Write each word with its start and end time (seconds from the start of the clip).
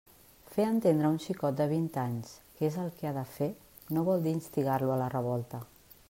Fer 0.53 0.63
entendre 0.67 1.05
a 1.07 1.09
un 1.15 1.19
xicot 1.25 1.59
de 1.59 1.65
vint 1.73 1.85
anys 2.05 2.31
què 2.55 2.65
és 2.69 2.79
el 2.85 2.89
que 3.01 3.07
ha 3.09 3.11
de 3.19 3.25
fer 3.35 3.49
no 3.97 4.05
vol 4.07 4.23
dir 4.25 4.33
instigar-lo 4.39 4.95
a 4.95 4.97
la 5.03 5.11
revolta! 5.17 5.61